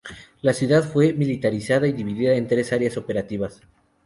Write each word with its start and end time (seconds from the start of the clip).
La 0.41 0.53
ciudad 0.55 0.83
fue 0.83 1.13
militarizada 1.13 1.85
y 1.87 1.91
dividida 1.93 2.33
en 2.33 2.47
tres 2.47 2.73
áreas 2.73 2.97
operativas. 2.97 3.61